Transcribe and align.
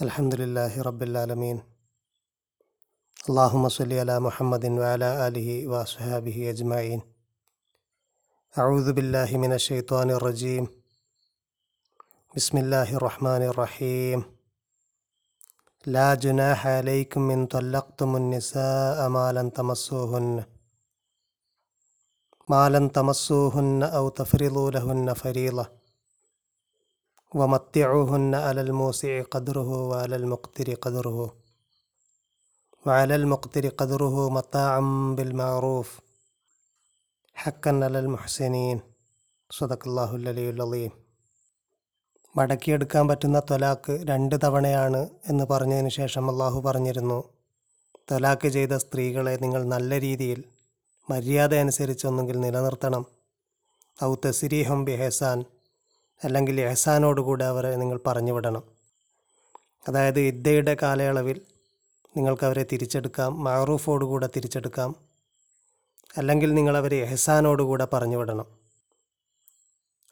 الحمد 0.00 0.34
لله 0.34 0.82
رب 0.82 1.02
العالمين. 1.02 1.62
اللهم 3.28 3.68
صل 3.68 3.92
على 3.92 4.20
محمد 4.20 4.64
وعلى 4.64 5.28
آله 5.28 5.68
وأصحابه 5.68 6.50
أجمعين. 6.50 7.00
أعوذ 8.58 8.92
بالله 8.92 9.36
من 9.36 9.52
الشيطان 9.52 10.10
الرجيم. 10.10 10.66
بسم 12.36 12.58
الله 12.58 12.96
الرحمن 12.96 13.42
الرحيم. 13.42 14.24
لا 15.86 16.14
جناح 16.14 16.66
عليكم 16.66 17.30
إن 17.30 17.46
طلقتم 17.46 18.16
النساء 18.16 19.08
ما 19.08 19.32
لم 19.32 19.48
تمسوهن. 19.48 20.44
ما 22.48 22.68
لم 22.68 22.88
تمسوهن 22.88 23.82
أو 23.82 24.08
تفرضوا 24.08 24.70
لهن 24.70 25.12
فريضة. 25.12 25.81
ومتعوهن 27.31 28.35
على 28.37 28.61
الموسع 28.61 29.21
قدره 29.23 29.69
وعلى 29.87 30.15
المقتر 30.15 30.73
قدره 30.75 31.35
وعلى 32.85 33.15
المقتر 33.15 33.67
قدره 33.71 34.29
متاعا 34.29 34.81
بالمعروف 35.17 35.89
حقا 37.35 37.71
على 37.83 37.99
المحسنين 37.99 38.79
صدق 39.49 39.87
الله 39.87 40.15
العلي 40.15 40.49
العظيم 40.49 40.91
മടക്കിയെടുക്കാൻ 42.35 43.03
പറ്റുന്ന 43.07 43.37
തൊലാക്ക് 43.49 43.93
രണ്ട് 44.09 44.35
തവണയാണ് 44.43 44.99
എന്ന് 45.27 45.45
പറഞ്ഞതിന് 45.45 45.89
ശേഷം 45.89 46.25
അള്ളാഹു 46.29 46.57
പറഞ്ഞിരുന്നു 46.61 47.17
തൊലാക്ക് 48.11 48.47
ചെയ്ത 48.47 48.73
സ്ത്രീകളെ 48.77 49.33
നിങ്ങൾ 49.43 49.61
നല്ല 49.65 49.99
രീതിയിൽ 49.99 50.39
മര്യാദ 51.07 51.53
അനുസരിച്ച് 51.63 52.05
ഒന്നുകിൽ 52.07 52.37
നിലനിർത്തണം 52.45 53.03
ഔ 53.99 54.11
തസിരീഹം 54.25 54.79
ബി 54.89 54.95
ഹെസാൻ 55.01 55.39
അല്ലെങ്കിൽ 56.24 56.60
എഹസാനോടുകൂടെ 56.60 57.44
അവരെ 57.44 57.76
നിങ്ങൾ 57.76 58.00
പറഞ്ഞു 58.06 58.32
വിടണം. 58.32 58.62
അതായത് 59.88 60.20
ഇദ്ദയുടെ 60.20 60.76
കാലയളവിൽ 60.82 61.40
നിങ്ങൾക്ക് 62.16 62.44
അവരെ 62.44 62.66
തിരിച്ചെടുക്കാം 62.72 63.44
മാറൂഫോടുകൂടെ 63.44 64.28
തിരിച്ചെടുക്കാം 64.36 64.96
അല്ലെങ്കിൽ 66.18 66.54
നിങ്ങൾ 66.54 66.76
അവരെ 66.76 66.96
എഹസാനോടുകൂടെ 66.96 67.86
പറഞ്ഞു 67.92 68.16
വിടണം. 68.16 68.46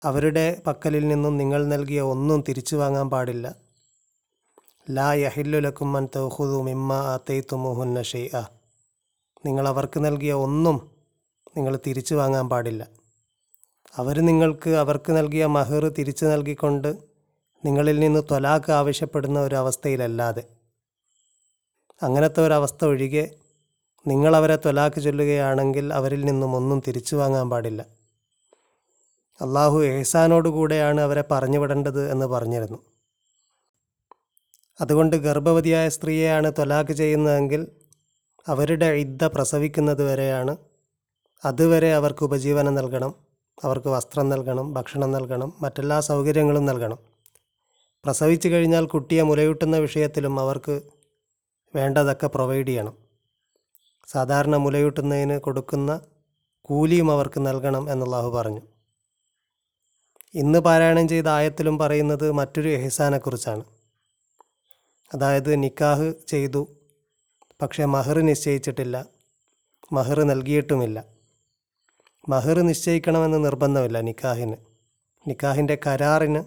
അവരുടെ 0.04 0.62
പക്കലിൽ 0.66 1.08
നിന്നും 1.08 1.36
നിങ്ങൾ 1.36 1.66
നൽകിയ 1.66 2.00
ഒന്നും 2.00 2.44
തിരിച്ചു 2.48 2.76
വാങ്ങാൻ 2.76 3.10
പാടില്ല. 3.10 3.54
ലാ 4.90 5.12
യഹില്ലുലക്കും 5.12 5.92
മൻ 5.92 6.08
തൗഹുദു 6.16 6.62
മിമ്മ 6.62 6.92
ആത്തൈത്തുമുഹുന്ന 6.92 8.02
ഷെയ് 8.02 8.42
നിങ്ങൾ 9.46 9.68
അവർക്ക് 9.68 10.04
നൽകിയ 10.04 10.32
ഒന്നും 10.32 10.90
നിങ്ങൾ 11.56 11.78
തിരിച്ചു 11.86 12.14
വാങ്ങാൻ 12.14 12.48
പാടില്ല. 12.48 12.99
അവർ 13.98 14.20
നിങ്ങൾക്ക് 14.20 14.70
അവർക്ക് 14.70 15.12
നൽകിയ 15.12 15.46
മഹർ 15.46 15.88
തിരിച്ചു 15.88 16.24
നൽകിക്കൊണ്ട് 16.24 16.88
നിങ്ങളിൽ 17.64 18.00
നിന്ന് 18.00 18.22
തൊലാക്ക് 18.30 18.72
ആവശ്യപ്പെടുന്ന 18.72 19.40
ഒരവസ്ഥയിലല്ലാതെ 19.40 20.42
അങ്ങനത്തെ 22.02 22.46
ഒരവസ്ഥ 22.46 22.84
ഒഴികെ 22.84 23.34
നിങ്ങളവരെ 24.06 24.56
തൊലാക്ക് 24.56 25.00
ചൊല്ലുകയാണെങ്കിൽ 25.00 25.92
അവരിൽ 25.92 26.24
നിന്നും 26.24 26.56
ഒന്നും 26.56 26.82
തിരിച്ചു 26.88 27.16
വാങ്ങാൻ 27.16 27.50
പാടില്ല. 27.50 27.86
അള്ളാഹു 29.40 29.82
എഹ്സാനോടുകൂടെയാണ് 29.82 31.00
അവരെ 31.00 31.24
പറഞ്ഞു 31.30 31.58
വിടേണ്ടത് 31.58 32.10
എന്ന് 32.10 32.26
പറഞ്ഞിരുന്നു. 32.26 32.78
അതുകൊണ്ട് 34.80 35.16
ഗർഭവതിയായ 35.16 35.88
സ്ത്രീയെയാണ് 35.88 36.52
തൊലാക്ക് 36.58 36.92
ചെയ്യുന്നതെങ്കിൽ 36.92 37.66
അവരുടെ 38.48 38.86
ഇദ്ദ 38.86 39.24
പ്രസവിക്കുന്നത് 39.24 40.02
വരെയാണ് 40.12 40.56
അതുവരെ 41.44 41.94
അവർക്ക് 41.94 42.24
ഉപജീവനം 42.24 42.74
നൽകണം. 42.74 43.29
അവർക്ക് 43.64 43.88
വസ്ത്രം 43.88 44.28
നൽകണം 44.28 44.74
ഭക്ഷണം 44.74 45.12
നൽകണം 45.12 45.52
മറ്റെല്ലാ 45.62 46.00
സൗകര്യങ്ങളും 46.00 46.66
നൽകണം. 46.66 46.98
പ്രസവിച്ചു 48.04 48.48
കഴിഞ്ഞാൽ 48.48 48.84
കുട്ടിയെ 48.86 49.22
മുലയൂട്ടുന്ന 49.22 49.76
വിഷയത്തിലും 49.76 50.40
അവർക്ക് 50.40 50.82
വേണ്ടതൊക്കെ 51.74 52.26
പ്രൊവൈഡ് 52.26 52.66
ചെയ്യണം. 52.66 52.94
സാധാരണ 54.08 54.56
മുലയൂട്ടുന്നതിന് 54.56 55.38
കൊടുക്കുന്ന 55.38 56.00
കൂലിയും 56.68 57.10
അവർക്ക് 57.12 57.46
നൽകണം 57.46 57.90
എന്നുള്ളാഹു 57.92 58.30
പറഞ്ഞു. 58.30 58.62
ഇന്ന് 60.34 60.58
പാരായണം 60.58 61.08
ചെയ്ത 61.08 61.28
ആയത്തിലും 61.28 61.78
പറയുന്നത് 61.78 62.30
മറ്റൊരു 62.30 62.68
എഹ്സാനെക്കുറിച്ചാണ്. 62.68 63.64
അതായത് 65.14 65.62
നിക്കാഹ് 65.62 66.14
ചെയ്തു 66.28 66.62
പക്ഷേ 67.62 67.84
മഹർ 67.84 68.18
നിശ്ചയിച്ചിട്ടില്ല 68.18 69.06
മഹർ 69.92 70.18
നൽകിയിട്ടുമില്ല. 70.22 71.19
മഹർ 72.32 72.58
നിശ്ചയിക്കണമെന്ന് 72.60 73.44
നിർബന്ധമില്ല 73.44 74.00
നിക്കാഹിന്. 74.00 74.56
നിക്കാഹിന്റെ 75.28 75.78
കരാറിന് 75.86 76.42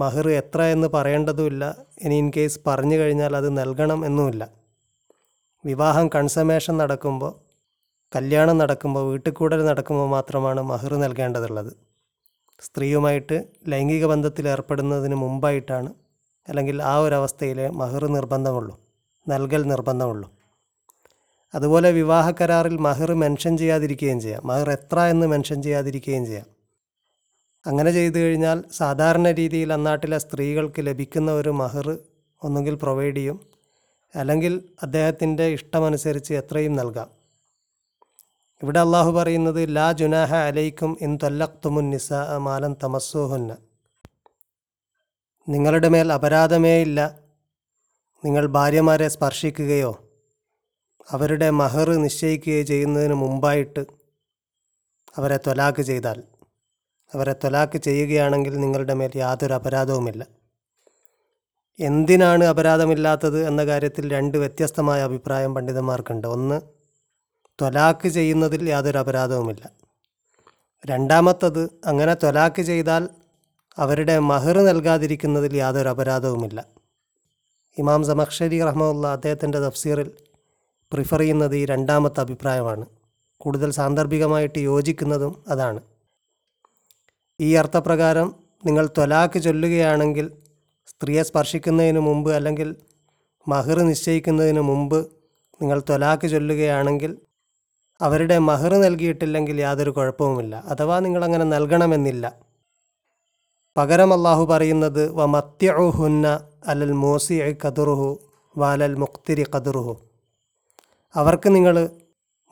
മഹർ 0.00 0.30
എത്ര 0.30 0.62
എന്ന് 0.62 0.88
പറയേണ്ടതുമില്ല. 0.88 1.64
ഇനി 2.02 2.14
ഇൻ 2.14 2.32
കേസ് 2.36 2.60
പറഞ്ഞു 2.66 2.96
കഴിഞ്ഞാൽ 2.96 3.36
അത് 3.36 3.48
നൽകണം 3.58 4.06
എന്നുമില്ല. 4.06 4.42
വിവാഹം 5.64 6.08
കൺസമേഷൻ 6.14 6.76
നടക്കുമ്പോൾ 6.76 7.32
കല്യാണം 8.16 8.58
നടക്കുമ്പോൾ 8.58 9.04
വീട്ടുകൂടൽ 9.10 9.64
നടക്കുമ്പോൾ 9.66 10.08
മാത്രമാണ് 10.08 10.60
മഹർ 10.62 10.94
നൽകേണ്ടതുള്ളത്. 10.94 11.72
സ്ത്രീയുമായിട്ട് 12.60 13.36
ലൈംഗിക 13.68 14.06
ബന്ധത്തിൽ 14.06 14.48
ഏർപ്പെടുന്നതിന് 14.48 15.14
മുമ്പായിട്ടാണ് 15.14 15.90
അല്ലെങ്കിൽ 16.48 16.82
ആ 16.82 16.98
ഒരവസ്ഥയിലെ 16.98 17.70
മഹർ 17.70 18.04
നിർബന്ധമുള്ളൂ. 18.06 18.74
നൽകൽ 19.28 19.62
നിർബന്ധമുള്ളൂ. 19.62 20.28
അതുപോലെ 21.54 21.90
വിവാഹ 21.90 22.30
കരാറിൽ 22.30 22.76
മഹർ 22.76 23.14
മെൻഷൻ 23.14 23.58
ചെയ്യാതിരിക്കുകയും 23.58 24.20
ചെയ്യാം. 24.20 24.46
മഹർ 24.46 24.70
എത്ര 24.70 24.98
എന്ന് 24.98 25.26
മെൻഷൻ 25.26 25.62
ചെയ്യാതിരിക്കുകയും 25.62 26.26
ചെയ്യാം. 26.26 26.46
അങ്ങനെ 27.66 27.90
ചെയ്തു 27.90 28.18
കഴിഞ്ഞാൽ 28.18 28.64
സാധാരണ 28.72 29.30
രീതിയിൽ 29.30 29.72
അന്നാട്ടിലെ 29.72 30.18
സ്ത്രീകൾക്ക് 30.18 30.74
ലഭിക്കുന്ന 30.80 31.32
ഒരു 31.32 31.48
മഹർ 31.48 31.98
ഒന്നുകിൽ 32.42 32.74
പ്രൊവൈഡ് 32.74 33.16
ചെയ്യും. 33.16 33.46
അല്ലെങ്കിൽ 34.14 34.62
അദ്ദേഹത്തിന്റെ 34.82 35.46
ഇഷ്ടമനുസരിച്ച് 35.46 36.34
എത്രയും 36.34 36.76
നൽകാം. 36.76 37.10
ഇവിടെ 38.62 38.80
അള്ളാഹു 38.80 39.10
പറയുന്നത് 39.10 39.76
ലാ 39.76 39.92
ജുനാഹ 39.92 40.34
അലൈക്കും 40.34 40.98
ഇൻ 41.00 41.18
തൊല്ലക്തുമുൻ 41.22 41.90
നിസ 41.90 42.12
മാലൻ 42.38 42.76
തമസ്സുഹുന്ന. 42.82 43.56
നിങ്ങളുടെ 45.48 45.88
മേൽ 45.88 46.12
അപരാധമേ 46.12 46.82
ഇല്ല. 46.82 47.18
നിങ്ങൾ 48.24 48.46
ഭാര്യമാരെ 48.46 49.08
സ്പർശിക്കുകയോ 49.08 50.09
അവരുടെ 51.08 51.50
മഹർ 51.50 51.90
നിശ്ചയിക്കുകയോ 51.90 52.62
ചെയ്യുന്നതിന് 52.62 53.14
മുമ്പായിട്ട് 53.14 53.86
അവരെ 55.16 55.36
തൊലാക്ക് 55.36 55.82
ചെയ്താൽ 55.82 56.22
അവരെ 57.14 57.32
തൊലാക്ക് 57.32 57.78
ചെയ്യുകയാണെങ്കിൽ 57.78 58.60
നിങ്ങളുടെ 58.60 58.94
മേൽ 58.94 59.10
യാതൊരു 59.16 59.52
അപരാധവുമില്ല. 59.52 60.26
എന്തിനാണ് 61.80 62.44
അപരാധമില്ലാത്തത് 62.44 63.46
എന്ന 63.46 63.64
കാര്യത്തിൽ 63.64 64.10
രണ്ട് 64.10 64.38
വ്യത്യസ്തമായ 64.38 65.02
അഭിപ്രായം 65.02 65.54
പണ്ഡിതന്മാർക്കുണ്ട്. 65.54 66.28
ഒന്ന് 66.28 66.60
തൊലാക്ക് 67.60 68.08
ചെയ്യുന്നതിൽ 68.08 68.68
യാതൊരു 68.70 68.98
അപരാധവുമില്ല. 68.98 69.70
രണ്ടാമത്തത് 70.86 71.68
അങ്ങനെ 71.84 72.14
തൊലാക്ക് 72.14 72.62
ചെയ്താൽ 72.62 73.08
അവരുടെ 73.78 74.18
മഹർ 74.18 74.58
നൽകാതിരിക്കുന്നതിൽ 74.58 75.56
യാതൊരു 75.56 75.88
അപരാധവുമില്ല. 75.88 76.66
ഇമാം 77.78 78.04
സമക്ഷരി 78.04 78.62
റഹ്മുല്ല 78.62 79.06
അദ്ദേഹത്തിന്റെ 79.06 79.58
തഫ്സീറിൽ 79.58 80.10
പ്രിഫർ 80.92 81.18
ചെയ്യുന്നത് 81.18 81.56
ഈ 81.56 81.64
രണ്ടാമത്തെ 81.64 82.20
അഭിപ്രായമാണ്. 82.20 82.86
കൂടുതൽ 83.40 83.70
സാന്ദർഭികമായിട്ട് 83.70 84.58
യോജിക്കുന്നതും 84.58 85.44
അതാണ്. 85.48 85.80
ഈ 87.40 87.54
അർത്ഥപ്രകാരം 87.54 88.34
നിങ്ങൾ 88.66 88.88
തൊലാക്ക് 88.98 89.42
ചൊല്ലുകയാണെങ്കിൽ 89.42 90.32
സ്ത്രീയെ 90.86 91.22
സ്പർശിക്കുന്നതിന് 91.22 92.00
മുമ്പ് 92.00 92.32
അല്ലെങ്കിൽ 92.32 92.76
മഹർ 93.48 93.78
നിശ്ചയിക്കുന്നതിന് 93.78 94.60
മുമ്പ് 94.60 95.06
നിങ്ങൾ 95.62 95.82
തൊലാക്ക് 95.90 96.28
ചൊല്ലുകയാണെങ്കിൽ 96.28 97.18
അവരുടെ 98.00 98.38
മഹർ 98.38 98.72
നൽകിയിട്ടില്ലെങ്കിൽ 98.74 99.60
യാതൊരു 99.60 99.90
കുഴപ്പവുമില്ല. 99.90 100.56
അഥവാ 100.56 101.00
നിങ്ങളങ്ങനെ 101.00 101.44
നൽകണമെന്നില്ല. 101.44 102.32
പകരം 103.76 104.12
അള്ളാഹു 104.12 104.44
പറയുന്നത് 104.44 105.10
വ 105.10 105.24
മത്യഹുന്ന 105.24 106.48
അലൽ 106.66 106.92
മോസി 106.92 107.56
കതുറുഹു 107.66 108.20
വാലൽ 108.58 108.94
മുക്തിരി 108.94 109.46
കതുറുഹു 109.56 110.09
അവർക്ക് 111.14 111.54
നിങ്ങൾ 111.54 111.90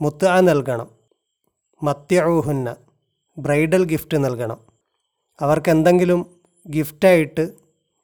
മുത്ത 0.02 0.40
നൽകണം. 0.40 0.88
മത്യഹുന്ന 1.82 2.76
ബ്രൈഡൽ 3.38 3.84
ഗിഫ്റ്റ് 3.84 4.24
നൽകണം. 4.24 4.58
അവർക്ക് 5.40 5.70
എന്തെങ്കിലും 5.70 6.40
ഗിഫ്റ്റായിട്ട് 6.68 7.52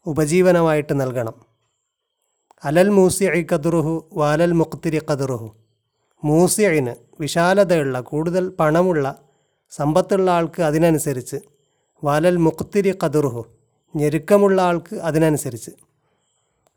ഉപജീവനമായിട്ട് 0.07 1.01
നൽകണം. 1.01 1.35
അലൽ 2.65 2.89
മൂസി 2.89 3.45
കതുറുഹു 3.55 4.09
വാലൽ 4.13 4.53
മുക്തിരി 4.53 5.01
കതുറുഹു 5.13 5.55
മൂസിഐന് 6.25 6.95
വിശാലതയുള്ള 7.21 8.01
കൂടുതൽ 8.01 8.49
പണമുള്ള 8.49 9.23
സമ്പത്തുള്ള 9.71 10.31
ആൾക്ക് 10.31 10.63
അതിനനുസരിച്ച് 10.63 11.37
വാലൽ 12.05 12.37
മുക്തിരി 12.37 12.99
കതുറുഹു 13.05 13.47
ഞെരുക്കമുള്ള 13.97 14.63
ആൾക്ക് 14.63 14.97
അതിനനുസരിച്ച്. 14.97 15.71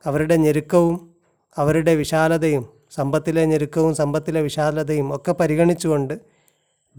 അവരുടെ 0.06 0.36
ഞെരുക്കവും 0.36 1.16
അവരുടെ 1.58 1.96
വിശാലതയും 1.96 2.77
സമ്പത്തിലെ 2.92 3.46
ഞെരുക്കവും 3.46 3.96
സമ്പത്തിലെ 3.96 4.42
വിശാലതയും 4.42 5.16
ഒക്കെ 5.16 5.32
പരിഗണിച്ചുകൊണ്ട് 5.32 6.20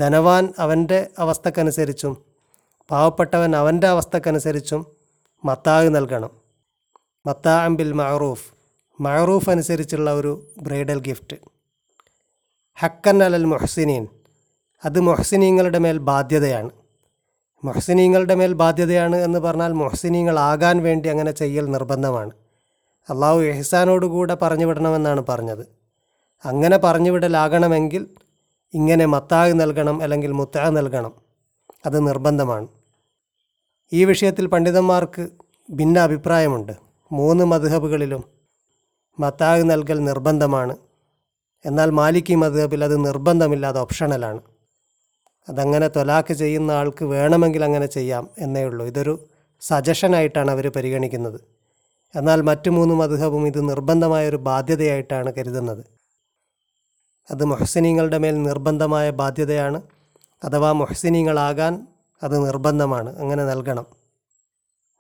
ധനവാൻ 0.01 0.55
അവന്റെ 0.59 1.07
അവസ്ഥക്കനുസരിച്ചും 1.19 2.17
പാവപ്പെട്ടവൻ 2.91 3.57
അവന്റെ 3.57 3.87
അവസ്ഥക്കനുസരിച്ചും 3.87 4.87
മത്താവ് 5.45 5.89
നൽകണം. 5.89 6.31
മത്താ 7.27 7.69
ബിൽ 7.69 7.93
മഹറൂഫ് 7.93 8.53
മഅറൂഫ് 9.01 9.51
അനുസരിച്ചുള്ള 9.51 10.13
ഒരു 10.13 10.47
ബ്രൈഡൽ 10.63 11.01
ഗിഫ്റ്റ്. 11.01 11.37
ഹക്കൻ 12.81 13.23
അലൽ 13.23 13.45
മൊഹ്സിനീൻ. 13.45 14.09
അത് 14.85 15.01
മൊഹ്സിനീങ്ങളുടെ 15.01 15.79
മേൽ 15.79 15.99
ബാധ്യതയാണ്. 15.99 16.71
മൊഹ്സിനീങ്ങളുടെ 17.65 18.35
മേൽ 18.35 18.53
ബാധ്യതയാണ് 18.53 19.17
എന്ന് 19.17 19.39
പറഞ്ഞാൽ 19.39 19.73
മൊഹ്സിനീങ്ങളാകാൻ 19.73 20.83
വേണ്ടി 20.83 21.09
അങ്ങനെ 21.09 21.31
ചെയ്യൽ 21.31 21.67
നിർബന്ധമാണ്. 21.67 22.31
അള്ളാഹു 23.11 23.41
എഹ്സാനോടുകൂടെ 23.41 24.35
പറഞ്ഞു 24.35 24.67
വിടണമെന്നാണ് 24.67 25.25
പറഞ്ഞത്. 25.29 25.78
അങ്ങനെ 26.45 26.77
പറഞ്ഞു 26.77 27.11
വിടലാകണമെങ്കിൽ 27.11 28.07
ഇങ്ങനെ 28.75 29.07
മത്താഗ് 29.07 29.61
നൽകണം 29.61 30.03
അല്ലെങ്കിൽ 30.03 30.33
മുത്താ 30.33 30.71
നൽകണം. 30.71 31.13
അത് 31.87 32.09
നിർബന്ധമാണ്. 32.09 32.69
ഈ 33.93 34.05
വിഷയത്തിൽ 34.05 34.47
പണ്ഡിതന്മാർക്ക് 34.47 35.29
ഭിന്ന 35.71 35.99
അഭിപ്രായമുണ്ട് 35.99 36.73
മൂന്ന് 37.13 37.45
മധുഹബുകളിലും 37.45 38.25
മത്താഗ് 39.21 39.71
നൽകൽ 39.71 40.05
നിർബന്ധമാണ്. 40.05 40.77
എന്നാൽ 41.67 41.91
മാലിക്കി 41.91 42.35
മധുഹബിൽ 42.35 42.85
അത് 42.85 43.05
നിർബന്ധമില്ല 43.05 43.67
അത് 43.67 43.79
ഓപ്ഷണലാണ്. 43.79 44.41
അതങ്ങനെ 45.49 45.89
തൊലാക്ക് 45.89 46.35
ചെയ്യുന്ന 46.35 46.71
ആൾക്ക് 46.71 47.05
വേണമെങ്കിൽ 47.05 47.65
അങ്ങനെ 47.65 47.87
ചെയ്യാം 47.87 48.31
എന്നേ 48.39 48.65
ഉള്ളൂ. 48.65 48.87
ഇതൊരു 48.87 49.27
സജഷനായിട്ടാണ് 49.61 50.51
അവർ 50.51 50.73
പരിഗണിക്കുന്നത്. 50.73 51.41
എന്നാൽ 52.17 52.41
മറ്റു 52.41 52.71
മൂന്ന് 52.71 52.95
മധുഹബും 52.95 53.47
ഇത് 53.47 53.69
നിർബന്ധമായൊരു 53.69 54.37
ബാധ്യതയായിട്ടാണ് 54.37 55.33
കരുതുന്നത്. 55.33 55.98
അത് 57.31 57.45
മൊഹസിനീങ്ങളുടെ 57.45 58.19
മേൽ 58.19 58.43
നിർബന്ധമായ 58.43 59.11
ബാധ്യതയാണ്. 59.11 59.83
അഥവാ 60.45 60.73
മൊഹസിനീങ്ങളാകാൻ 60.73 61.87
അത് 62.23 62.47
നിർബന്ധമാണ്. 62.47 63.19
അങ്ങനെ 63.19 63.45
നൽകണം. 63.45 63.87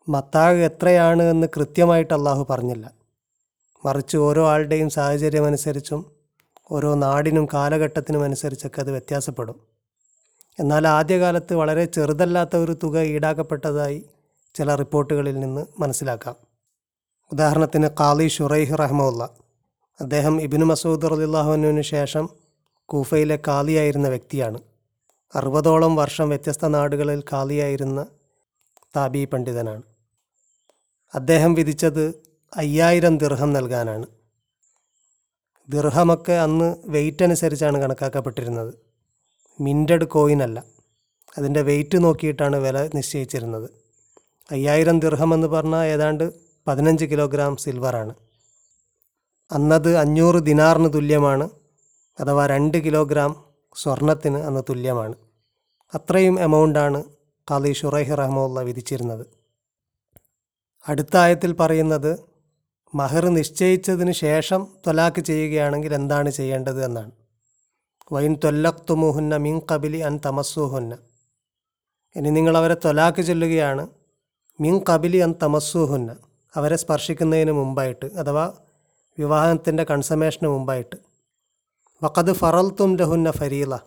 മത്താഗ് 0.09 0.57
എത്രയാണ് 0.57 1.23
എന്ന് 1.23 1.47
കൃത്യമായിട്ട് 1.57 2.15
അള്ളാഹു 2.15 2.47
പറഞ്ഞില്ല. 2.51 2.91
മറിച്ച് 3.85 4.17
ഓരോ 4.17 4.49
ആളുടെയും 4.49 4.91
സാഹചര്യമനുസരിച്ചും 4.91 6.07
ഓരോ 6.71 6.95
നാടിനും 6.95 7.49
കാലഘട്ടത്തിനും 7.55 8.25
അനുസരിച്ചൊക്കെ 8.25 8.81
അത് 8.81 8.91
വ്യത്യാസപ്പെടും. 8.91 9.61
എന്നാൽ 10.59 10.89
ആദ്യകാലത്ത് 10.89 11.55
വളരെ 11.55 11.85
ചെറുതല്ലാത്ത 11.85 12.57
ഒരു 12.57 12.79
തുക 12.83 13.01
ഈടാക്കപ്പെട്ടതായി 13.01 14.07
ചില 14.55 14.75
റിപ്പോർട്ടുകളിൽ 14.75 15.41
നിന്ന് 15.41 15.67
മനസ്സിലാക്കാം. 15.79 16.35
ഉദാഹരണത്തിന് 17.33 17.89
കാളി 18.01 18.29
ഷുറൈഹ് 18.29 18.79
റഹ്മുല്ല 18.79 19.48
അദ്ദേഹം 20.01 20.43
ഇബിനു 20.43 20.65
മസൂദ് 20.65 21.11
റലിള്ളാഹുവിനു 21.11 21.83
ശേഷം 21.83 22.29
കൂഫയിലെ 22.87 23.39
കാലിയായിരുന്ന 23.49 24.09
വ്യക്തിയാണ്. 24.09 24.59
അറുപതോളം 25.35 25.97
വർഷം 25.97 26.29
വ്യത്യസ്ത 26.29 26.67
നാടുകളിൽ 26.67 27.23
കാലിയായിരുന്ന 27.33 28.07
താബി 28.97 29.25
പണ്ഡിതനാണ്. 29.25 29.83
അദ്ദേഹം 31.15 31.55
വിധിച്ചത് 31.55 32.23
അയ്യായിരം 32.57 33.19
ദിർഹം 33.19 33.53
നൽകാനാണ്. 33.53 34.07
ദിർഹമൊക്കെ 35.69 36.33
അന്ന് 36.33 36.77
വെയിറ്റ് 36.85 37.25
അനുസരിച്ചാണ് 37.25 37.79
കണക്കാക്കപ്പെട്ടിരുന്നത്. 37.79 38.75
മിന്റഡ് 39.61 40.05
കോയിൻ 40.05 40.43
അല്ല. 40.43 40.65
അതിന്റെ 41.39 41.63
വെയിറ്റ് 41.63 42.05
നോക്കിയിട്ടാണ് 42.05 42.57
വില 42.57 42.91
നിശ്ചയിച്ചിരുന്നത്. 42.95 43.71
അയ്യായിരം 44.51 45.01
ദിർഹം 45.01 45.35
എന്ന് 45.35 45.47
പറഞ്ഞാൽ 45.47 45.85
ഏതാണ്ട് 45.85 46.33
പതിനഞ്ച് 46.67 47.05
കിലോഗ്രാം 47.05 47.57
സിൽവറാണ് 47.57 48.15
അന്നത് 49.51 49.97
അഞ്ഞൂറ് 49.97 50.39
ദിനാറിന് 50.39 50.93
തുല്യമാണ് 50.93 51.51
അഥവാ 52.21 52.47
രണ്ട് 52.47 52.79
കിലോഗ്രാം 52.79 53.45
സ്വർണത്തിന് 53.77 54.37
അന്ന് 54.37 54.61
തുല്യമാണ്. 54.71 55.15
അത്രയും 55.95 56.41
എമൗണ്ടാണ് 56.41 57.05
ഖാലി 57.51 57.73
ഷുറൈഹ് 57.73 58.19
റഹ്മുള്ള 58.19 58.61
വിധിച്ചിരുന്നത്. 58.61 59.27
അടുത്ത 60.89 61.17
ആയത്തിൽ 61.17 61.53
പറയുന്നത് 61.53 62.19
മഹർ 62.95 63.25
നിശ്ചയിച്ചതിന് 63.29 64.13
ശേഷം 64.13 64.67
തൊലാക്ക് 64.87 65.21
ചെയ്യുകയാണെങ്കിൽ 65.21 65.95
എന്താണ് 65.95 66.31
ചെയ്യേണ്ടത് 66.31 66.85
എന്നാണ്. 66.85 67.11
വൈൻ 68.13 68.35
തൊല്ലക്തുമുഹുന്ന 68.45 69.37
മിൻ 69.37 69.61
കബിലി 69.73 69.99
അൻ 69.99 70.21
തമസ്സുഹുന്ന. 70.27 70.99
ഇനി 72.17 72.31
നിങ്ങൾ 72.31 72.57
അവരെ 72.57 72.77
തൊലാക്ക് 72.85 73.23
ചൊല്ലുകയാണ് 73.27 73.89
മിൻ 74.61 74.81
കബിലി 74.91 75.19
അൻ 75.19 75.35
തമസ്സുഹുന്ന. 75.43 76.17
അവരെ 76.57 76.77
സ്പർശിക്കുന്നതിന് 76.77 77.53
മുമ്പായിട്ട് 77.53 78.07
അഥവാ 78.07 78.55
വിവാഹത്തിന്റെ 79.19 79.85
കൺസമേഷന് 79.85 80.49
മുമ്പായിട്ട്. 80.49 80.97
വക്കത് 82.05 82.33
ഫറൽത്തും 82.33 82.97
ലഹുന്ന 82.97 83.31
ഫരീല 83.31 83.79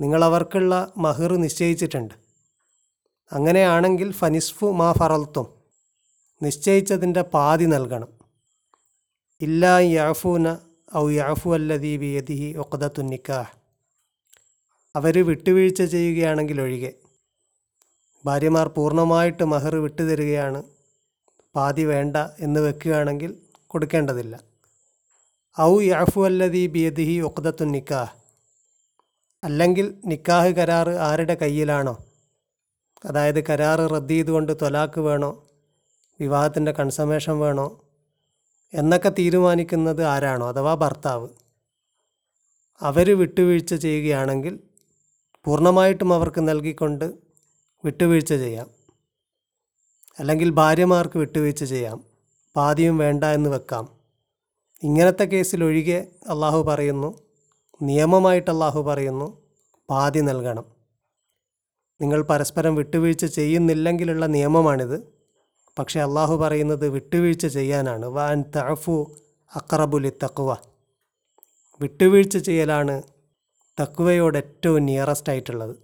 നിങ്ങളവർക്കുള്ള 0.00 0.92
മഹിർ 0.96 1.36
നിശ്ചയിച്ചിട്ടുണ്ട്. 1.36 2.14
അങ്ങനെയാണെങ്കിൽ 3.32 4.12
ഫനിസ്ഫു 4.12 4.66
മാ 4.66 4.92
ഫറൽത്തും 4.92 5.54
നിശ്ചയിച്ചതിന്റെ 6.42 7.22
പാതി 7.22 7.64
നൽകണം. 7.64 8.08
ഇല്ലാ 9.40 9.78
യാഫൂന 9.78 10.56
ഔ 10.96 11.10
യാഫു 11.10 11.54
അല്ലതി 11.54 11.96
ബിയദിഹി 11.96 12.58
ഒക്കത 12.58 13.00
നിക്കാഹ്. 13.00 13.58
അവർ 14.96 15.26
വിട്ടുവീഴ്ച 15.26 15.82
ചെയ്യുകയാണെങ്കിൽ 15.82 16.60
ഒഴികെ. 16.60 16.94
ഭാര്യമാർ 18.24 18.68
പൂർണമായിട്ട് 18.68 19.44
മഹർ 19.44 19.76
വിട്ടുതരികയാണ് 19.76 20.62
പാതി 21.54 21.84
വേണ്ട 21.84 22.16
എന്ന് 22.40 22.60
വെക്കുകയാണെങ്കിൽ 22.60 23.51
കൊടുക്കേണ്ടതില്ല. 23.72 24.40
ഔ 25.60 25.80
യാഫു 25.80 26.20
അല്ലതി 26.20 26.66
ബിയദിഹി 26.66 27.20
ഒക്കദത്തു 27.20 27.64
നിക്കാഹ്. 27.64 28.16
അല്ലെങ്കിൽ 29.44 29.94
നിക്കാഹ് 30.06 30.48
കരാറ് 30.48 30.88
ആരുടെ 30.88 31.34
കയ്യിലാണോ? 31.34 32.04
അതായത് 33.04 33.46
കരാറ് 33.46 33.80
റദ്ദ് 33.80 34.10
ചെയ്തുകൊണ്ട് 34.10 34.56
തൊലാക്ക് 34.62 35.00
വേണോ? 35.00 35.48
വിവാഹത്തിന്റെ 36.20 36.72
കൺസമേഷൻ 36.72 37.38
വേണോ? 37.38 37.84
എന്നൊക്കെ 38.74 39.08
തീരുമാനിക്കുന്നത് 39.08 40.04
ആരാണോ? 40.04 40.48
അഥവാ 40.48 40.74
ഭർത്താവ്. 40.74 41.28
അവർ 42.80 43.18
വിട്ടുവീഴ്ച 43.18 43.74
ചെയ്യുകയാണെങ്കിൽ 43.74 44.60
പൂർണമായിട്ടും 45.44 46.14
അവർക്ക് 46.14 46.48
നൽകിക്കൊണ്ട് 46.48 47.12
വിട്ടുവീഴ്ച 47.84 48.28
ചെയ്യാം. 48.28 48.70
അല്ലെങ്കിൽ 50.18 50.50
ഭാര്യമാർക്ക് 50.50 51.18
വിട്ടുവീഴ്ച 51.18 51.64
ചെയ്യാം. 51.64 52.11
പാതിയും 52.56 52.98
വേണ്ട 52.98 53.24
എന്ന് 53.24 53.50
വെക്കാം. 53.50 53.84
ഇങ്ങനത്തെ 54.82 55.24
കേസിലൊഴികെ 55.24 56.08
അള്ളാഹു 56.28 56.62
പറയുന്നു 56.62 57.18
നിയമമായിട്ട് 57.82 58.50
അള്ളാഹു 58.50 58.82
പറയുന്നു 58.82 59.42
പാതി 59.90 60.20
നൽകണം. 60.20 60.64
നിങ്ങൾ 62.00 62.22
പരസ്പരം 62.22 62.74
വിട്ടുവീഴ്ച 62.74 63.24
ചെയ്യുന്നില്ലെങ്കിലുള്ള 63.24 64.26
നിയമമാണിത്. 64.26 65.12
പക്ഷേ 65.78 66.00
അള്ളാഹു 66.00 66.36
പറയുന്നത് 66.36 66.88
വിട്ടുവീഴ്ച 66.88 67.46
ചെയ്യാനാണ്. 67.46 68.06
വാൻ 68.06 68.44
തഅഫു 68.56 69.16
അക്രബുലി 69.52 70.10
തക്കുവ 70.24 70.56
വിട്ടുവീഴ്ച 71.80 72.36
ചെയ്യലാണ് 72.38 73.02
തക്കുവയോട് 73.80 74.38
ഏറ്റവും 74.38 74.86
നിയറസ്റ്റ് 74.86 75.30
ആയിട്ടുള്ളത്. 75.30 75.76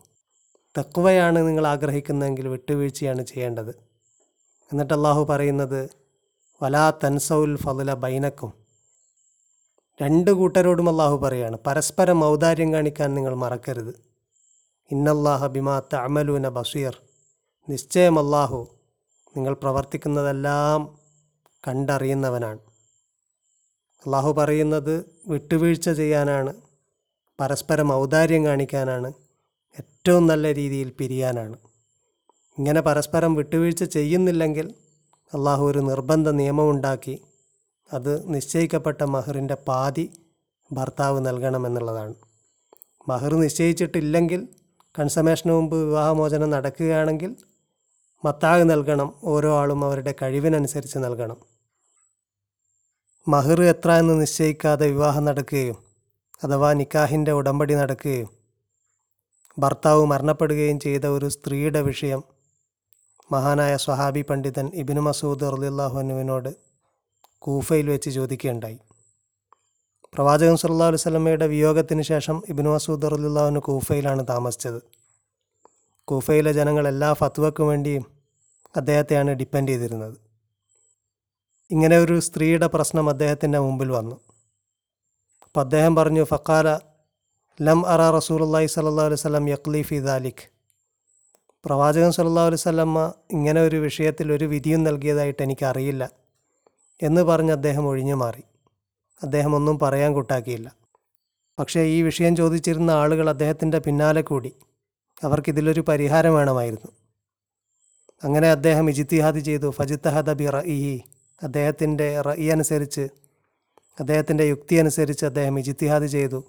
തക്കുവയാണ് 0.79 1.49
നിങ്ങൾ 1.49 1.67
ആഗ്രഹിക്കുന്നതെങ്കിൽ 1.67 2.49
വിട്ടുവീഴ്ചയാണ് 2.49 3.23
ചെയ്യേണ്ടത്. 3.23 3.71
എന്നിട്ട് 4.73 4.95
അള്ളാഹു 4.95 5.25
പറയുന്നത് 5.25 5.81
വലാ 6.61 6.85
തൻസൗൽ 7.03 7.53
ഫതുല 7.57 7.91
ബൈനക്കും. 8.05 8.51
രണ്ട് 10.01 10.31
കൂട്ടരോടും 10.39 10.89
അള്ളാഹു 10.93 11.17
പറയാണ് 11.17 11.57
പരസ്പരം 11.67 12.19
ഔദാര്യം 12.25 12.71
കാണിക്കാൻ 12.75 13.15
നിങ്ങൾ 13.15 13.35
മറക്കരുത്. 13.35 13.93
ഇന്നല്ലാഹ 14.91 15.47
ബിമാ 15.57 15.75
തഅമലൂന 15.93 16.49
ബഷീർ 16.57 16.95
നിശ്ചയം 17.69 18.17
അള്ളാഹു 18.19 18.61
നിങ്ങൾ 19.37 19.55
പ്രവർത്തിക്കുന്നതെല്ലാം 19.55 20.81
കണ്ടറിയുന്നവനാണ്. 21.69 22.61
അള്ളാഹു 24.05 24.31
പറയുന്നത് 24.39 24.95
വിട്ടുവീഴ്ച 25.29 25.89
ചെയ്യാനാണ് 25.91 26.53
പരസ്പരം 27.41 27.89
ഔദാര്യം 27.93 28.43
കാണിക്കാനാണ് 28.45 29.09
ഏറ്റവും 29.79 30.27
നല്ല 30.27 30.47
രീതിയിൽ 30.55 30.91
പിരിയാനാണ്. 30.99 31.57
ഇങ്ങനെ 32.59 32.81
പരസ്പരം 32.81 33.33
വിട്ടുവീഴ്ച 33.35 33.85
ചെയ്യുന്നില്ലെങ്കിൽ 33.97 34.69
അള്ളാഹു 35.33 35.63
ഒരു 35.63 35.79
നിർബന്ധ 35.79 36.29
നിയമമുണ്ടാക്കി 36.29 37.15
അത് 37.91 38.13
നിശ്ചയിക്കപ്പെട്ട 38.35 39.03
മഹറിന്റെ 39.15 39.57
പാതി 39.69 40.05
ഭർത്താവ് 40.73 41.19
നൽകണമെന്നുള്ളതാണ്. 41.27 42.15
മഹർ 43.09 43.33
നിശ്ചയിച്ചിട്ടില്ലെങ്കിൽ 43.35 44.41
കൺസമേഷന് 44.95 45.53
മുമ്പ് 45.53 45.77
വിവാഹമോചനം 45.77 46.51
നടക്കുകയാണെങ്കിൽ 46.51 47.31
മത്താഗ് 48.25 48.65
നൽകണം 48.71 49.09
ഓരോ 49.25 49.51
ആളും 49.59 49.85
അവരുടെ 49.85 50.15
കഴിവിനനുസരിച്ച് 50.23 50.99
നൽകണം. 50.99 51.39
മഹർ 53.27 53.61
എത്ര 53.63 53.91
എന്ന് 53.93 54.21
നിശ്ചയിക്കാതെ 54.21 54.87
വിവാഹം 54.87 55.25
നടക്കുകയും 55.25 55.79
അഥവാ 56.45 56.73
നിക്കാഹിന്റെ 56.73 57.33
ഉടമ്പടി 57.33 57.75
നടക്കുകയും 57.75 58.29
ഭർത്താവ് 59.59 60.03
മരണപ്പെടുകയും 60.07 60.81
ചെയ്ത 60.81 61.07
ഒരു 61.07 61.29
സ്ത്രീയുടെ 61.29 61.81
വിഷയം 61.81 62.21
മഹാനായ 63.33 63.77
സ്വഹാബി 63.77 64.23
പണ്ഡിതൻ 64.23 64.71
ഇബിനു 64.75 65.01
മസൂദ് 65.01 65.41
റലിള്ളാഹുനുവിനോട് 65.41 66.57
കൂഫയിൽ 67.39 67.89
വെച്ച് 67.89 68.11
ചോദിക്കുകയുണ്ടായി. 68.11 68.79
പ്രവാചകൻ 70.15 70.57
സുല്ലാ 70.57 70.87
അലൈഹി 70.87 71.47
വിയോഗത്തിന് 71.47 72.03
ശേഷം 72.03 72.43
ഇബിനു 72.49 72.71
മസൂദ് 72.71 73.03
റലിള്ളാഹുന് 73.03 73.59
കൂഫയിലാണ് 73.59 74.27
താമസിച്ചത്. 74.29 74.81
കൂഫയിലെ 76.05 76.53
ജനങ്ങൾ 76.53 76.89
എല്ലാ 76.89 77.13
ഫത്വക്കും 77.13 77.69
വേണ്ടിയും 77.69 78.05
അദ്ദേഹത്തെയാണ് 78.77 79.31
ഡിപ്പെൻഡ് 79.31 79.69
ചെയ്തിരുന്നത്. 79.69 80.17
ഇങ്ങനെ 81.71 81.99
ഒരു 81.99 82.21
സ്ത്രീയുടെ 82.21 82.67
പ്രശ്നം 82.67 83.09
അദ്ദേഹത്തിന്റെ 83.09 83.59
മുമ്പിൽ 83.59 83.91
വന്നു. 83.91 84.17
അപ്പോൾ 85.45 85.61
അദ്ദേഹം 85.61 85.97
പറഞ്ഞു 85.97 86.25
ഫക്കാല 86.25 86.79
ലം 87.63 87.87
അറ 87.87 88.11
റസൂലുള്ളാഹി 88.11 88.67
സ്വല്ലല്ലാഹു 88.67 89.09
അലൈഹി 89.09 89.21
വസല്ലം 89.21 89.49
യക്ലീഫ് 89.49 89.89
ഫി 89.89 90.01
ദാലിക്. 90.01 90.58
പ്രവാചകൻ 91.65 92.11
സല്ലല്ലാഹു 92.11 92.47
അലൈഹി 92.47 92.69
വസല്ലമ്മ 92.69 93.13
ഇങ്ങനെ 93.31 93.61
ഒരു 93.61 93.77
വിഷയത്തിൽ 93.77 94.33
ഒരു 94.33 94.45
വിധിയും 94.45 94.85
നൽകിയതായിട്ട് 94.85 95.43
എനിക്കറിയില്ല 95.43 96.11
എന്ന് 97.03 97.21
പറഞ്ഞ് 97.23 97.53
അദ്ദേഹം 97.53 97.87
ഒഴിഞ്ഞു 97.87 98.15
മാറി. 98.15 98.43
അദ്ദേഹം 99.23 99.55
ഒന്നും 99.55 99.79
പറയാൻ 99.79 100.13
കൂട്ടാക്കിയില്ല. 100.13 100.75
പക്ഷേ 101.59 101.81
ഈ 101.81 102.03
വിഷയം 102.03 102.37
ചോദിച്ചിരുന്ന 102.37 102.91
ആളുകൾ 102.91 103.31
അദ്ദേഹത്തിന്റെ 103.31 103.79
പിന്നാലെ 103.79 104.21
കൂടി. 104.21 104.53
അവർക്കിതിലൊരു 105.23 105.81
പരിഹാരം 105.81 106.35
വേണമായിരുന്നു. 106.35 106.93
അങ്ങനെ 108.25 108.51
അദ്ദേഹം 108.51 108.91
ഇജിത്തിഹാദ് 108.91 109.39
ചെയ്തു. 109.39 109.71
ഫജിത്തഹദ 109.71 110.33
ബി 110.33 110.51
റഇഹി. 110.51 111.03
അദ്ദേഹത്തിന്റെ 111.43 112.21
റഇ 112.21 112.51
അനുസരിച്ച് 112.51 113.09
അദ്ദേഹത്തിന്റെ 114.01 114.45
യുക്തി 114.45 114.75
അനുസരിച്ച് 114.75 115.27
അദ്ദേഹം 115.27 115.59
ഇജിത്തിഹാദ് 115.59 116.07
ചെയ്തു. 116.07 116.45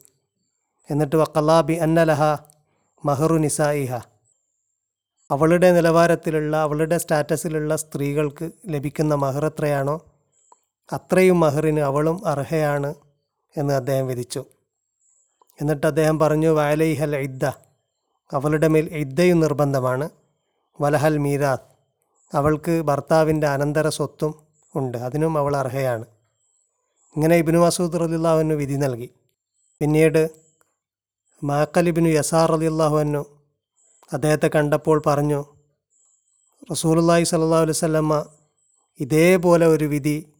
എന്നിട്ട് 0.91 1.15
വക്കല്ലാ 1.15 1.61
ബി 1.61 1.73
അന്നലഹ 1.73 2.21
മഹറു 3.05 3.35
നിസായിഹ 3.35 3.95
അവളുടെ 5.31 5.71
നിലവാരത്തിലുള്ള 5.71 6.57
അവളുടെ 6.57 6.97
സ്റ്റാറ്റസിലുള്ള 6.97 7.75
സ്ത്രീകൾക്ക് 7.75 8.51
ലഭിക്കുന്ന 8.67 9.15
മഹർ 9.15 9.45
എത്രയാണോ 9.45 10.05
അത്രയും 10.93 11.39
മഹറിന് 11.39 11.79
അവളും 11.79 12.27
അർഹയാണ് 12.27 12.93
എന്ന് 13.57 13.73
അദ്ദേഹം 13.73 14.07
വിധിച്ചു. 14.07 14.45
എന്നിട്ട് 15.61 15.87
അദ്ദേഹം 15.87 16.19
പറഞ്ഞു 16.19 16.49
വയലൈഹൽ 16.49 17.15
ഇദ്ദ. 17.15 17.45
അവളുടെ 18.31 18.67
മേൽ 18.67 18.85
ഇദ്ദയും 18.85 19.39
നിർബന്ധമാണ്. 19.39 20.09
വലഹൽ 20.81 21.17
മീരാത്ത്. 21.17 21.79
അവൾക്ക് 22.37 22.81
ഭർത്താവിന്റെ 22.81 23.47
അനന്തര 23.47 23.89
സ്വത്തും 23.89 24.35
ഉണ്ട്. 24.75 24.97
അതിനും 24.97 25.37
അവൾ 25.37 25.57
അർഹയാണ്. 25.57 26.05
ഇങ്ങനെ 27.15 27.35
ഇബിനു 27.35 27.59
മസൂദ് 27.59 27.93
റലിള്ളാഹുവിന് 27.93 28.53
വിധി 28.53 28.73
നൽകി. 28.73 29.09
പിന്നീട് 29.79 30.29
മാക്കലിബിനു 31.43 32.09
യസാർ 32.09 32.51
റലിള്ളാഹുവിനു 32.51 33.38
അദ്ദേഹത്തെ 34.13 34.49
കണ്ടപ്പോൾ 34.55 35.01
പറഞ്ഞു 35.05 35.45
റസൂലുള്ളാഹി 36.71 37.23
സ്വല്ലല്ലാഹു 37.23 37.61
അലൈഹി 37.61 37.77
വസല്ലമ്മ 37.77 38.25
ഇതേപോലെ 38.99 39.65
ഒരു 39.67 39.85
വിധി 39.85 40.33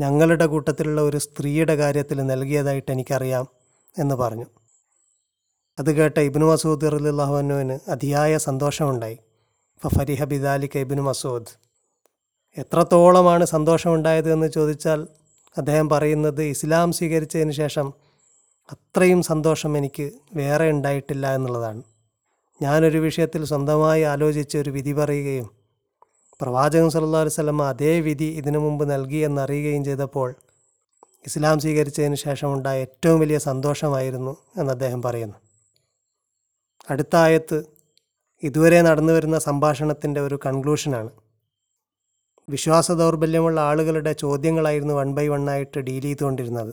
ഞങ്ങളുടെ 0.00 0.46
കൂട്ടത്തിലുള്ള 0.46 1.00
ഒരു 1.00 1.16
സ്ത്രീയുടെ 1.16 1.74
കാര്യത്തിൽ 1.76 2.22
നൽകിയതായിട്ട് 2.22 2.92
എനിക്കറിയാം 2.92 3.48
എന്ന് 3.98 4.14
പറഞ്ഞു. 4.14 4.46
അത് 5.78 5.96
കേട്ട 5.96 6.18
ഇബ്നു 6.18 6.46
മസൂദ് 6.46 6.92
റലിള്ളാഹുവിനുവിന് 6.92 7.90
അതിയായ 7.90 8.38
സന്തോഷമുണ്ടായി. 8.38 9.18
ഫഫരിഹ 9.82 10.24
ബിദാലിക്ക 10.24 10.76
ഇബ്നു 10.78 11.02
മസൂദ്. 11.02 11.46
എത്രത്തോളമാണ് 12.58 13.44
സന്തോഷമുണ്ടായത് 13.44 14.32
എന്ന് 14.32 14.46
ചോദിച്ചാൽ 14.46 15.08
അദ്ദേഹം 15.58 15.88
പറയുന്നത് 15.88 16.42
ഇസ്ലാം 16.42 16.92
സ്വീകരിച്ചതിന് 16.92 17.52
ശേഷം 17.52 17.92
അത്രയും 18.72 19.22
സന്തോഷം 19.22 19.78
എനിക്ക് 19.78 20.12
വേറെ 20.34 20.70
ഉണ്ടായിട്ടില്ല 20.70 21.34
എന്നുള്ളതാണ്. 21.34 21.91
ഞാനൊരു 22.62 22.98
വിഷയത്തിൽ 22.98 23.44
സ്വന്തമായി 23.44 24.02
ആലോചിച്ച് 24.02 24.58
ഒരു 24.58 24.70
വിധി 24.70 24.92
പറയുകയും 24.92 25.50
പ്രവാചകൻ 26.40 26.88
അലൈഹി 26.96 27.26
വസല്ലമ 27.26 27.62
അതേ 27.62 28.00
വിധി 28.00 28.24
ഇതിനു 28.24 28.58
മുമ്പ് 28.58 28.90
നൽകി 28.90 29.16
എന്നറിയുകയും 29.16 29.84
ചെയ്തപ്പോൾ 29.84 30.34
ഇസ്ലാം 31.26 31.60
സ്വീകരിച്ചതിന് 31.60 32.14
ശേഷമുണ്ടായ 32.14 32.80
ഏറ്റവും 32.80 33.20
വലിയ 33.20 33.38
സന്തോഷമായിരുന്നു 33.38 34.36
എന്ന് 34.58 34.72
അദ്ദേഹം 34.72 35.02
പറയുന്നു. 35.02 35.36
അടുത്ത 36.90 37.16
ആയത്ത് 37.16 37.58
ഇതുവരെ 38.42 38.82
നടന്നു 38.82 39.12
വരുന്ന 39.12 39.38
സംഭാഷണത്തിന്റെ 39.38 40.20
ഒരു 40.20 40.38
കൺക്ലൂഷനാണ് 40.46 41.10
വിശ്വാസ 42.48 42.92
ദൗർബല്യമുള്ള 42.92 43.60
ആളുകളുടെ 43.60 44.12
ചോദ്യങ്ങളായിരുന്നു 44.12 44.94
വൺ 44.94 45.14
ബൈ 45.14 45.28
വൺ 45.28 45.50
ആയിട്ട് 45.50 45.78
ഡീൽ 45.78 46.02
ചെയ്തുകൊണ്ടിരുന്നത്. 46.02 46.72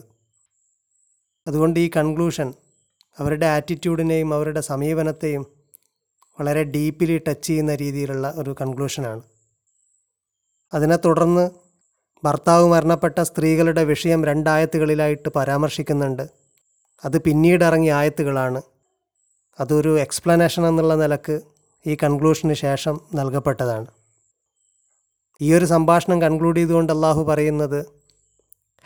അതുകൊണ്ട് 1.46 1.80
ഈ 1.80 1.90
കൺക്ലൂഷൻ 1.96 2.54
അവരുടെ 3.18 3.46
ആറ്റിറ്റ്യൂഡിനെയും 3.46 4.34
അവരുടെ 4.34 4.60
സമീപനത്തെയും 4.60 5.59
വളരെ 6.38 6.64
ഡീപ്പിലി 6.64 7.18
ടച്ച് 7.18 7.46
ചെയ്യുന്ന 7.46 7.74
രീതിയിലുള്ള 7.74 8.34
ഒരു 8.36 8.56
കൺക്ലൂഷനാണ്. 8.60 9.22
അതിനെ 10.74 10.96
തുടർന്ന് 10.96 11.50
ഭർത്താവ് 12.24 12.68
മരണപ്പെട്ട 12.68 13.20
സ്ത്രീകളുടെ 13.20 13.84
വിഷയം 13.84 14.24
രണ്ടായത്തുകളിലായിട്ട് 14.24 15.28
പരാമർശിക്കുന്നുണ്ട്. 15.36 16.28
അത് 17.04 17.22
പിന്നീട് 17.22 17.64
ഇറങ്ങിയ 17.64 17.92
ആയത്തുകളാണ്. 17.92 18.62
അതൊരു 19.60 20.00
എക്സ്പ്ലനേഷൻ 20.00 20.66
എന്നുള്ള 20.66 20.94
നിലയ്ക്ക് 20.94 21.40
ഈ 21.86 21.96
കൺക്ലൂഷന് 22.02 22.54
ശേഷം 22.54 23.00
നൽകപ്പെട്ടതാണ്. 23.14 23.86
ഈ 25.40 25.54
ഒരു 25.54 25.64
സംഭാഷണം 25.64 26.22
കൺക്ലൂഡ് 26.22 26.56
ചെയ്തുകൊണ്ട് 26.56 26.92
അള്ളാഹു 26.92 27.24
പറയുന്നത് 27.24 27.86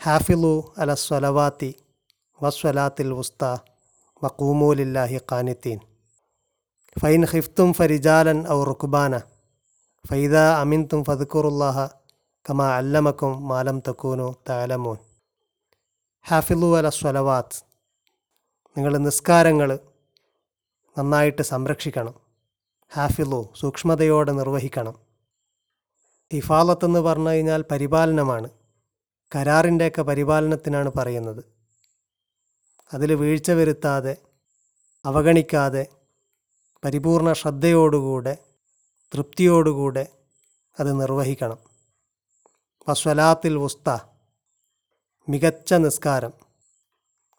ഹാഫിലു 0.03 0.73
അല 0.77 0.93
സ്വലവാത്തി 0.93 1.75
വസ്വലാത്തിൽ 2.43 3.13
ഉസ്ത 3.13 3.43
വക്കൂമൂലില്ലാഹി 4.23 5.19
ഖാനിത്തീൻ. 5.33 5.79
ഫൈൻ 6.99 7.25
ഖിഫ്തും 7.33 7.73
ഫരിജാലൻ 7.73 8.47
ഔ 8.47 8.63
റുക്ബാന 8.63 9.17
ഫൈദ 10.07 10.35
അമിൻതും 10.35 11.03
ഫതുക്കൂറുല്ലാഹ 11.03 11.87
കമാ 12.49 12.67
അല്ലമക്കും 12.77 13.47
മാലം 13.47 13.79
തക്കൂനു 13.79 14.35
താലമോൻ 14.49 14.97
ഹാഫിലു 16.27 16.77
അല 16.77 16.89
സ്വലവാത്ത് 16.89 17.63
നിങ്ങൾ 18.77 18.97
നിസ്കാരങ്ങൾ 18.97 19.79
നന്നായിട്ട് 20.99 21.41
സംരക്ഷിക്കണം. 21.41 22.13
ഹാഫിലു 22.93 23.49
സൂക്ഷ്മതയോടെ 23.59 24.31
നിർവഹിക്കണം. 24.31 24.95
ഹിഫാലത്ത് 26.33 26.85
എന്ന് 26.85 26.99
പറഞ്ഞു 26.99 27.29
കഴിഞ്ഞാൽ 27.29 27.65
പരിപാലനമാണ്. 27.71 28.49
കരാറിന്റെയൊക്കെ 29.35 30.01
പരിപാലനത്തിനാണ് 30.01 30.91
പറയുന്നത്. 30.97 31.43
അതിൽ 32.93 33.13
വീഴ്ച 33.15 33.51
വരുത്താതെ 33.51 34.17
അവഗണിക്കാതെ 35.05 35.87
പരിപൂർണ 36.83 37.33
ശ്രദ്ധയോടുകൂടെ 37.33 38.37
തൃപ്തിയോടുകൂടെ 39.13 40.07
അത് 40.79 40.99
നിർവഹിക്കണം. 40.99 41.57
വസ്വലാത്തിൽ 42.89 43.57
ഉസ്ത 43.57 43.97
മികച്ച 45.29 45.73
നിസ്കാരം. 45.73 46.33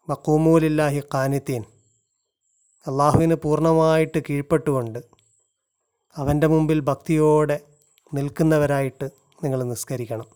വക്കൂമൂലില്ലാഹി 0.09 1.01
കാനിത്തീൻ 1.13 1.63
അള്ളാഹുവിന് 2.87 3.35
പൂർണമായിട്ട് 3.35 4.19
കീഴ്പ്പെട്ടുകൊണ്ട് 4.29 4.99
അവന്റെ 6.15 6.47
മുമ്പിൽ 6.47 6.79
ഭക്തിയോടെ 6.79 7.59
നിൽക്കുന്നവരായിട്ട് 8.13 9.09
നിങ്ങൾ 9.43 9.63
നിസ്കരിക്കണം. 9.63 10.27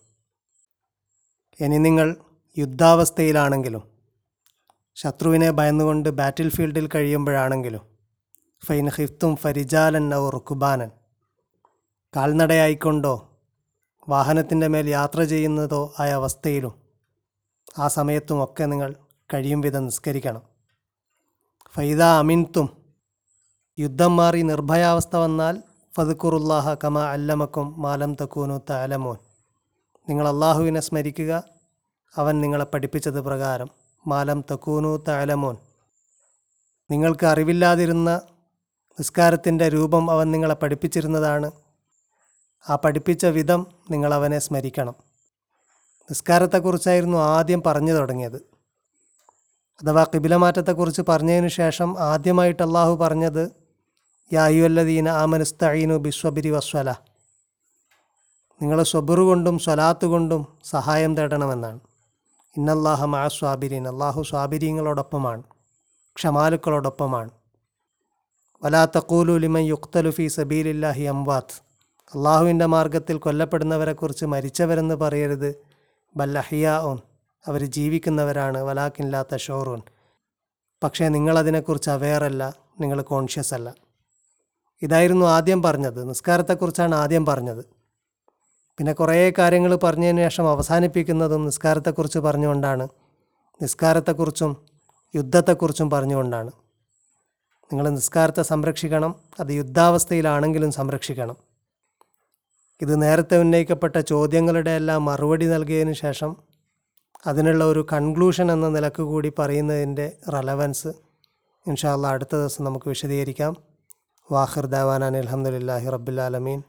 ഇനി 1.60 1.78
നിങ്ങൾ 1.78 2.16
യുദ്ധാവസ്ഥയിലാണെങ്കിലും 2.58 3.82
ശത്രുവിനെ 4.94 5.50
ഭയന്നുകൊണ്ട് 5.50 6.08
ബാറ്റിൽ 6.08 6.50
ഫീൽഡിൽ 6.50 6.88
കഴിയുമ്പോഴാണെങ്കിലും 6.94 7.91
ഫൈൻ 8.62 8.88
ഹിഫ്തും 8.88 9.36
ഫരിജാലൻ 9.36 10.14
ഔ 10.14 10.28
റുക്കുബാനൻ 10.30 10.90
കാൽനടയായിക്കൊണ്ടോ 12.14 13.14
വാഹനത്തിന്റെ 14.08 14.68
മേൽ 14.68 14.88
യാത്ര 14.88 15.24
ചെയ്യുന്നതോ 15.24 15.94
ആയ 16.00 16.12
അവസ്ഥയിലും 16.12 16.74
ആ 17.78 17.88
സമയത്തുമൊക്കെ 17.88 18.64
നിങ്ങൾ 18.64 18.90
കഴിയും 19.30 19.60
വിധം 19.60 19.84
നിസ്കരിക്കണം. 19.84 20.42
ഫൈദ 21.74 22.02
അമിൻത്തും 22.02 22.66
യുദ്ധം 23.78 24.16
മാറി 24.16 24.42
നിർഭയാവസ്ഥ 24.42 25.16
വന്നാൽ 25.16 25.54
ഫതുക്കുറുല്ലാഹ 25.94 26.74
കമ 26.84 26.98
അല്ലമക്കും 27.04 27.80
മാലം 27.82 28.14
തക്കൂനു 28.14 28.60
താലമോൻ 28.70 29.18
നിങ്ങൾ 30.08 30.28
അള്ളാഹുവിനെ 30.28 30.80
സ്മരിക്കുക 30.80 31.32
അവൻ 32.14 32.40
നിങ്ങളെ 32.40 32.64
പഠിപ്പിച്ചത് 32.64 33.20
പ്രകാരം 33.20 33.68
മാലം 34.04 34.44
തക്കൂനു 34.52 35.04
താലമോൻ 35.08 35.56
നിങ്ങൾക്ക് 36.90 37.26
അറിവില്ലാതിരുന്ന 37.26 38.10
നിസ്കാരത്തിന്റെ 38.92 39.68
രൂപം 39.68 40.10
അവൻ 40.10 40.30
നിങ്ങളെ 40.30 40.54
പഠിപ്പിച്ചിരുന്നതാണ്. 40.54 41.50
ആ 42.68 42.76
പഠിപ്പിച്ച 42.76 43.26
വിധം 43.26 43.66
നിങ്ങൾ 43.90 44.14
അവനെ 44.14 44.38
സ്മരിക്കണം. 44.38 44.94
നിസ്കാരത്തെക്കുറിച്ചായിരുന്നു 46.02 47.18
ആദ്യം 47.18 47.62
പറഞ്ഞു 47.66 47.92
തുടങ്ങിയത്. 47.92 48.36
അഥവാ 49.82 50.04
കിബിലമാറ്റത്തെക്കുറിച്ച് 50.04 51.02
പറഞ്ഞതിന് 51.08 51.48
ശേഷം 51.48 51.98
ആദ്യമായിട്ട് 51.98 52.62
അള്ളാഹു 52.62 52.96
പറഞ്ഞത് 52.96 53.52
യായുവല്ലദീന 54.32 55.08
ആമനുസ്തഈനു 55.08 55.94
ബിസ്വബിരി 55.94 56.50
വസ്വല. 56.50 56.94
നിങ്ങൾ 58.62 58.82
സ്വബുറു 58.82 59.22
കൊണ്ടും 59.22 59.58
സ്വലാത്ത് 59.58 60.04
കൊണ്ടും 60.06 60.46
സഹായം 60.64 61.16
തേടണമെന്നാണ്. 61.16 61.80
ഇന്നല്ലാഹ 62.56 63.04
മാ 63.04 63.28
സ്വാബിരീൻ. 63.28 63.88
അള്ളാഹു 63.88 64.22
സ്വാബിരീങ്ങളോടൊപ്പമാണ്. 64.22 65.42
ക്ഷമാലുക്കളോടൊപ്പമാണ്. 66.16 67.30
വലാ 68.64 68.84
തക്കൂലു 68.84 69.38
ലിമൻ 69.38 69.60
യുക്തലു 69.60 70.28
സബീലില്ലാഹി 70.28 71.02
അംവാത്ത് 71.02 71.62
അള്ളാഹുവിന്റെ 72.16 72.66
മാർഗത്തിൽ 72.66 73.18
കൊല്ലപ്പെടുന്നവരെക്കുറിച്ച് 73.18 74.24
മരിച്ചവരെന്ന് 74.24 74.94
പറയരുത്. 74.94 75.54
ബല്ലഹിയാ 76.16 76.78
ഓൻ 76.78 76.98
അവർ 77.48 77.64
ജീവിക്കുന്നവരാണ്. 77.64 78.62
വലാക്കില്ലാത്ത 78.62 79.36
ഷോറൂൺ 79.36 79.82
പക്ഷേ 80.82 81.08
നിങ്ങളതിനെക്കുറിച്ച് 81.08 81.90
അവെയറല്ല 81.90 82.54
നിങ്ങൾ 82.80 83.02
കോൺഷ്യസ് 83.02 83.54
അല്ല. 83.54 83.74
ഇതായിരുന്നു 84.82 85.26
ആദ്യം 85.26 85.62
പറഞ്ഞത്. 85.62 86.08
നിസ്കാരത്തെക്കുറിച്ചാണ് 86.08 86.94
ആദ്യം 86.94 87.26
പറഞ്ഞത്. 87.26 87.64
പിന്നെ 88.78 88.92
കുറേ 88.92 89.32
കാര്യങ്ങൾ 89.38 89.76
പറഞ്ഞതിന് 89.76 90.20
ശേഷം 90.20 90.50
അവസാനിപ്പിക്കുന്നതും 90.50 91.44
നിസ്കാരത്തെക്കുറിച്ച് 91.44 92.18
പറഞ്ഞുകൊണ്ടാണ്. 92.18 92.88
നിസ്കാരത്തെക്കുറിച്ചും 93.62 94.56
യുദ്ധത്തെക്കുറിച്ചും 95.16 95.90
പറഞ്ഞുകൊണ്ടാണ്. 95.90 96.50
നിങ്ങൾ 97.72 97.88
നിസ്കാരത്തെ 97.88 98.42
സംരക്ഷിക്കണം 98.42 99.14
അത് 99.40 99.50
യുദ്ധാവസ്ഥയിലാണെങ്കിലും 99.50 100.72
സംരക്ഷിക്കണം. 100.72 101.36
ഇത് 102.80 103.02
നേരത്തെ 103.02 103.36
ഉന്നയിക്കപ്പെട്ട 103.38 103.96
ചോദ്യങ്ങളുടെ 103.96 104.70
എല്ലാം 104.70 105.04
മറുപടി 105.04 105.46
നൽകിയതിന് 105.46 105.92
ശേഷം 105.92 106.36
അതിനുള്ള 107.26 107.64
ഒരു 107.64 107.86
കൺക്ലൂഷൻ 107.92 108.52
എന്ന 108.52 108.68
നിലയ്ക്ക് 108.68 109.02
കൂടി 109.02 109.32
പറയുന്നതിന്റെ 109.38 110.16
റെലവൻസ് 110.32 110.92
ഇൻഷാല്ല 111.66 112.06
അടുത്ത 112.06 112.34
ദിവസം 112.36 112.64
നമുക്ക് 112.64 112.88
വിശദീകരിക്കാം. 112.88 113.56
വാഹിർ 114.32 114.66
ദാവാനാൻ 114.66 115.16
അലഹമുല്ലാഹി 115.16 115.88
റബ്ബുലാലമീൻ 115.88 116.62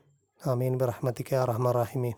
അമീൻ 0.48 0.78
ബിറഹ്മത്തിക്ക 0.78 1.34
റഹ്മ 1.34 1.72
റാഹിമീൻ. 1.72 2.16